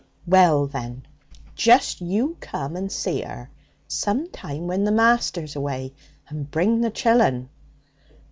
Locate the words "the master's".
4.83-5.55